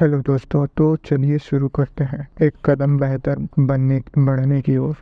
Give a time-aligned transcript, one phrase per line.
[0.00, 4.94] Hello दोस्तों तो चलिए शुरू करते हैं। एक कदम बेहतर बनने, बढ़ने की ओर।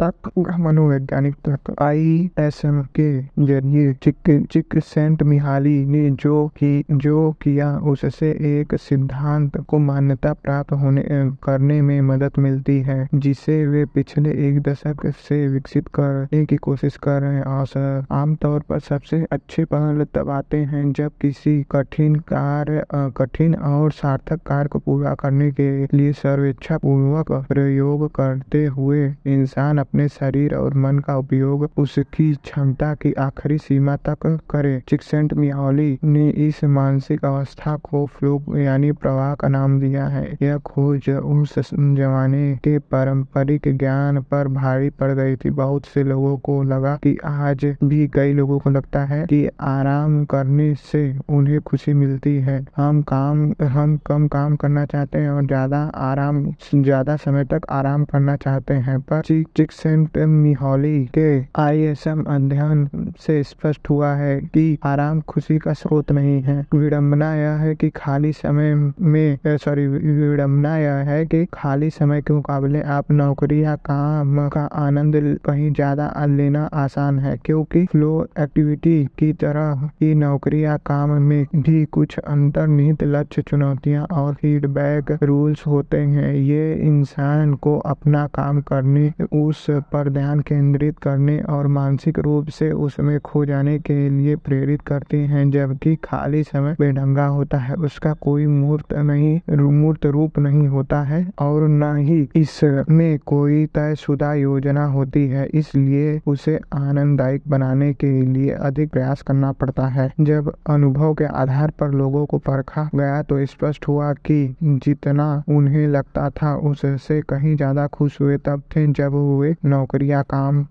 [0.00, 6.84] तक मनोवैज्ञानिक तक आई एस एम के ज़रिए चिक चिक सेंट मिहाली ने जो की,
[6.90, 11.04] जो किया, उससे एक सिद्धांत को मान्यता प्राप्त होने,
[11.42, 16.96] करने में मदद मिलती है, जिसे वे पिछले एक दशक से विकसित करने की कोशिश
[16.96, 22.14] कर रहे हैं। और आमतौर पर सबसे अच्छे पहल तब आते हैं जब किसी कठिन
[22.14, 28.64] कार्य, कठिन और सार्थक सार्थक कार्य को पूरा करने के लिए सर्वेच्छा पूर्वक प्रयोग करते
[28.66, 34.78] हुए इंसान अपने शरीर और मन का उपयोग उसकी क्षमता की आखिरी सीमा तक करे।
[34.88, 40.58] चिक्सेंट मियाली ने इस मानसिक अवस्था को फ्लो यानी प्रवाह का नाम दिया है। यह
[40.58, 46.62] खोज उस जमाने के पारंपरिक ज्ञान पर भारी पड़ गई थी। बहुत से लोगों को
[46.62, 51.92] लगा कि आज भी कई लोगों को लगता है कि आराम करने से उन्हें खुशी
[51.94, 56.42] मिलती है। हम काम, हम कम कम काम करना चाहते हैं और ज़्यादा आराम,
[56.74, 59.22] ज़्यादा समय तक आराम करना चाहते हैं। पर
[59.56, 62.88] चिकसेंट मिहोली के आईएसएम अध्ययन
[63.20, 67.90] से स्पष्ट हुआ है कि आराम खुशी का स्रोत नहीं है। विडम्बना यह है कि
[67.96, 73.76] खाली समय में, सॉरी विडम्बना यह है कि खाली समय के मुकाबले आप नौकरी या
[73.86, 80.64] काम का आनंद कहीं ज़्यादा लेना आसान है, क्योंकि फ्लो एक्टिविटी की तरह की नौकरी
[80.64, 87.54] या काम में भी कुछ अंतर्निहित लक्ष्य चुनौतियाँ और फीडबैक रूल्स होते हैं। ये इंसान
[87.56, 93.44] को अपना काम करने, उस पर ध्यान केंद्रित करने और मानसिक रूप से उसमें खो
[93.44, 98.92] जाने के लिए प्रेरित करते हैं, जबकि खाली समय बेढंगा होता है। उसका कोई मूर्त
[98.94, 99.40] नहीं,
[99.80, 106.20] मूर्त रूप नहीं होता है और न ही इसमें कोई तयशुदा योजना होती है। इसलिए
[106.26, 111.90] उसे आनंददायक बनाने के लिए अधिक प्रयास करना पड़ता है। जब अनुभव के आधार पर
[111.92, 117.54] लोगों को परखा गया तो स्पष्ट हुआ हुआ कि जितना उन्हें लगता था उससे कहीं
[117.56, 120.66] ज़्यादा खुश हुए तब थे जब वे नौकरियाँ काम आ,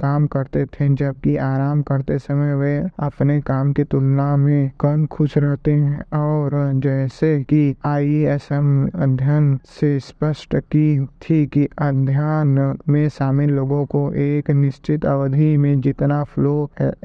[0.00, 5.36] काम करते थे जबकि आराम करते समय वे अपने काम की तुलना में कम खुश
[5.38, 6.50] रहते हैं। और
[6.82, 8.68] जैसे कि आईएसएम
[9.02, 10.88] अध्ययन से स्पष्ट की
[11.22, 16.54] थी कि अध्ययन में शामिल लोगों को एक निश्चित अवधि में जितना फ्लो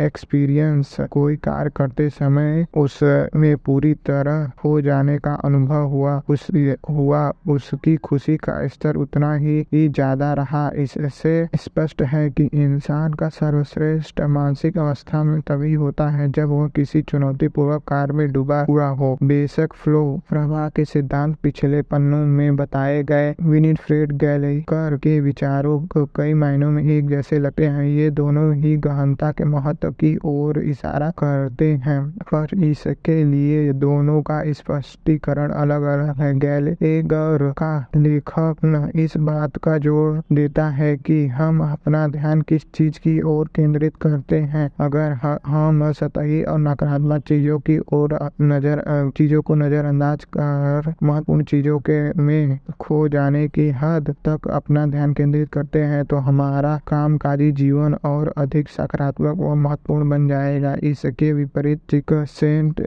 [0.01, 6.47] एक्सपीरियंस कोई कार्य करते समय उसमें पूरी तरह हो जाने का अनुभव हुआ उस
[6.89, 13.13] हुआ उसकी खुशी का स्तर उतना ही, ही ज़्यादा रहा। इससे स्पष्ट है कि इंसान
[13.13, 18.61] का सर्वश्रेष्ठ मानसिक अवस्था में तभी होता है जब वह किसी चुनौतीपूर्वक कार्य में डूबा
[18.69, 25.19] हुआ हो। बेशक फ्लो प्रवाह के सिद्धांत पिछले पन्नों में बताए गए विनिफ्रेड गैलेकर के
[25.21, 29.91] विचारों को कई मायनों में एक जैसे लगते हैं। ये दोनों ही गहनता के महत्व
[29.93, 32.01] की ओर इशारा करते हैं
[32.33, 39.57] पर इसके लिए दोनों का स्पष्टीकरण कारण अलग अलग है। गैलेगर का लेखक इस बात
[39.63, 44.69] का ज़ोर देता है कि हम अपना ध्यान किस चीज़ की ओर केंद्रित करते हैं।
[44.79, 45.11] अगर
[45.45, 48.83] हम सतही और नकारात्मक चीज़ों की ओर नज़र
[49.17, 55.13] चीज़ों को नजरअंदाज कर महत्वपूर्ण चीज़ों के में खो जाने की हद तक अपना ध्यान
[55.13, 61.31] केंद्रित करते हैं तो हमारा कामकाजी जीवन और अधिक सकारात्मक व महत्वपूर्ण बन जाएगा। इसके
[61.33, 62.81] विपरीत सेंट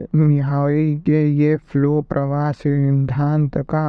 [1.07, 3.83] के ये फ्लो प्रवाह प्रवाह सिद्धांत का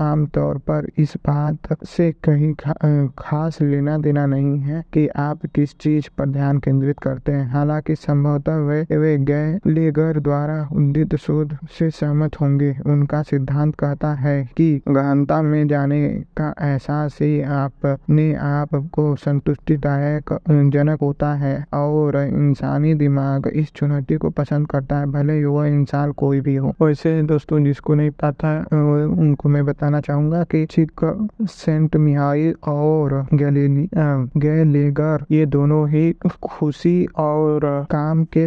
[0.00, 2.72] आमतौर पर इस बात से कहीं खा,
[3.18, 7.94] खास लेना देना नहीं है कि आप किस चीज़ पर ध्यान केंद्रित करते हैं। हालाँकि
[7.94, 14.36] संभवतः वे वे गए लेगर द्वारा उदित शोध से सहमत होंगे। उनका सिद्धांत कहता है
[14.56, 16.08] कि गहनता में जाने
[16.40, 20.38] का एहसास ही अपने आप को संतुष्टिदायक
[20.74, 26.12] जनक होता है और इंसानी दिमाग इस चुनौती को पसंद करता है। भले वह इंसान
[26.12, 31.00] कोई भी हो। वैसे दोस्तों जिसको नहीं पता उनको मैं बताना चाहूँगा कि चिक
[31.42, 33.88] सेंट मिहाई और गैलेनी
[34.36, 38.46] गैलेगर, ये दोनों ही खुशी और काम के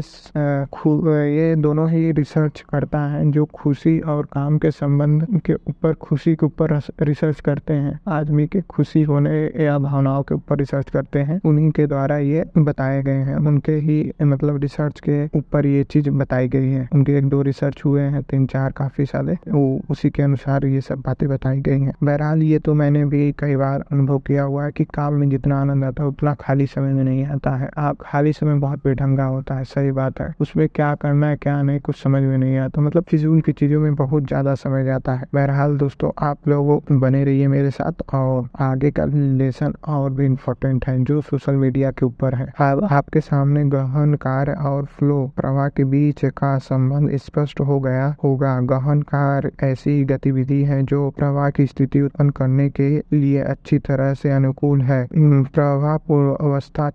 [1.35, 6.35] ये दोनों ही रिसर्च करता है, जो खुशी और काम के संबंध के ऊपर, खुशी
[6.35, 11.19] के ऊपर रिसर्च करते हैं। आदमी के खुशी होने या भावनाओं के ऊपर रिसर्च करते
[11.19, 15.83] हैं, उन्हीं के द्वारा ये बताए गए हैं। उनके ही मतलब रिसर्च के ऊपर ये
[15.85, 19.37] चीज़ बताई गई है। उनके एक दो रिसर्च हुए हैं, तीन चार काफ़ी साल है
[19.47, 23.31] वो उसी के अनुसार ये सब बातें बताई गई हैं। बहरहाल, ये तो मैंने भी
[23.31, 26.65] कई बार अनुभव किया हुआ है कि काम में जितना आनंद आता है, उतना खाली
[26.67, 30.33] समय में नहीं आता है। आप खाली समय बहुत बेढंगा होता है, सही बात है।
[30.41, 33.79] उसमें क्या करना है, क्या नहीं, कुछ समझ में नहीं आता। मतलब फिजूल की चीज़ों
[33.81, 38.47] में बहुत ज़्यादा समय जाता है। बहरहाल, दोस्तों, आप लोग बने रहिए मेरे साथ और
[38.61, 43.19] आगे का लेसन और भी इम्पोर्टेंट है, जो सोशल मीडिया के ऊपर है। अब आपके
[43.21, 48.84] सामने गहन कार्य और फ्लो प्रवाह के बीच का संबंध स्पष्ट हो गया होगा। गहन
[48.85, 54.13] गहन कार ऐसी गतिविधि है जो प्रवाह की स्थिति उत्पन्न करने के लिए अच्छी तरह
[54.13, 56.89] से अनुकूल है। प्रवाह पूर्व अवस्था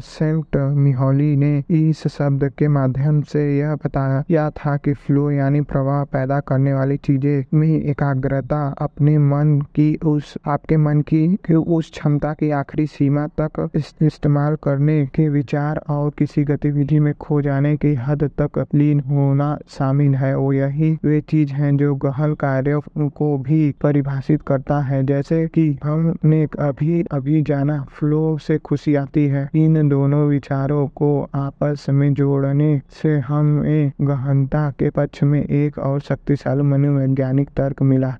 [0.00, 6.02] सेंट मिहोली ने इस शब्द के माध्यम से यह बताया था कि फ्लो यानी प्रवाह
[6.12, 11.90] पैदा करने वाली चीज़ें में एकाग्रता अपने मन की उस आपके मन की, की उस
[11.90, 13.68] क्षमता की आखिरी सीमा तक
[14.02, 19.56] इस्तेमाल करने के विचार और किसी गतिविधि में खो जाने की हद तक लीन होना
[19.68, 25.02] शामिल है। वो यही वे चीज़ हैं जो गहन कार्य को भी परिभाषित करता है।
[25.06, 31.08] जैसे कि हमने अभी अभी जाना फ्लो से खुशी आती है। इन दोनों विचारों को
[31.34, 32.70] आपस में जोड़ने
[33.02, 38.12] से हमें गहनता के पक्ष में एक और शक्तिशाली मनोवैज्ञानिक तर्क मिला।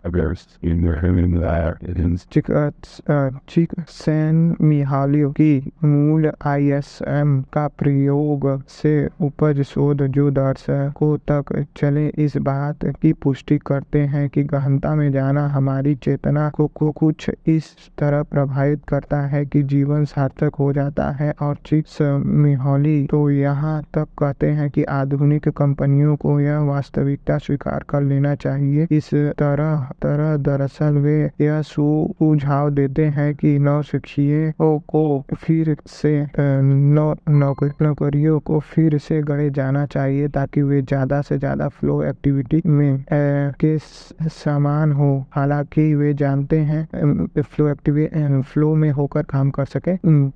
[3.49, 5.53] चिकसेन मिहालियो की
[5.85, 13.57] मूल आईएसएम का प्रयोग से उपज शोध जो दर्शकों तक चले। इस बात की पुष्टि
[13.67, 17.65] करते हैं कि गहनता में जाना हमारी चेतना को, कुछ इस
[17.99, 23.83] तरह प्रभावित करता है कि जीवन सार्थक हो जाता है और चिक्स मिहोली तो यहाँ
[23.95, 29.87] तक कहते हैं कि आधुनिक कंपनियों को यह वास्तविकता स्वीकार कर लेना चाहिए। इस तरह
[30.03, 35.05] तरह दरअसल वे यह सुझाव देते हैं कि नौ नौशिक्षियों को
[35.37, 41.69] फिर से नौ नौकरियों को फिर से गढ़े जाना चाहिए ताकि वे ज़्यादा से ज़्यादा
[41.71, 49.23] फ्लो एक्टिविटी में के समान हो हालाँकि वे जानते हैं फ्लो एक्टिविटी फ्लो में होकर
[49.25, 49.91] काम कर सके।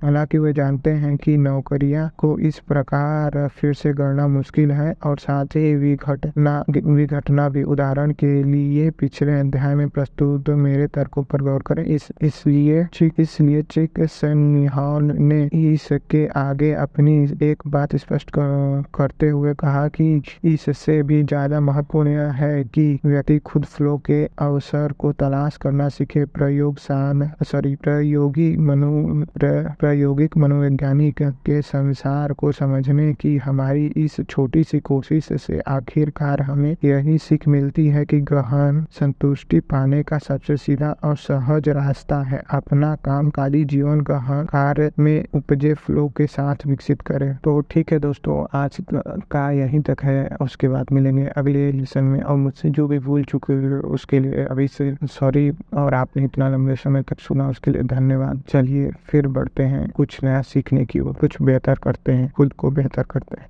[0.05, 5.17] हालाँकि वे जानते हैं कि नौकरियाँ को इस प्रकार फिर से गढ़ना मुश्किल है और
[5.19, 11.41] साथ ही विघटना विघटना भी उदाहरण के लिए पिछले अध्याय में प्रस्तुत मेरे तर्कों पर
[11.41, 12.85] गौर करें। इस इसलिए
[13.19, 20.21] इसलिए चिक सन्निहाल ने इसके आगे अपनी एक बात स्पष्ट कर, करते हुए कहा कि
[20.43, 25.87] इससे भी ज़्यादा महत्वपूर्ण यह है कि व्यक्ति खुद फ्लो के अवसर को तलाश करना
[25.89, 29.25] सीखे। प्रयोग सॉरी प्रयोगी मनो
[29.79, 36.75] प्रायोगिक मनोवैज्ञानिक के संसार को समझने की हमारी इस छोटी सी कोशिश से आखिरकार हमें
[36.83, 42.41] यही सीख मिलती है कि गहन संतुष्टि पाने का सबसे सीधा और सहज रास्ता है।
[42.51, 47.99] अपना कामकाजी जीवन गहन कार्य में उपजे फ्लो के साथ विकसित करें। तो ठीक है
[47.99, 48.77] दोस्तों, आज
[49.31, 53.23] का यहीं तक है। उसके बाद मिलेंगे अगले लेसन में और मुझसे जो भी भूल
[53.23, 57.71] चुके हुए उसके लिए अभी से सॉरी और आपने इतना लंबे समय तक सुना, उसके
[57.71, 62.31] लिए धन्यवाद। चलिए फिर बढ़ते हैं कुछ नया सीखने की ओर, कुछ बेहतर करते हैं,
[62.31, 63.47] खुद को बेहतर करते हैं।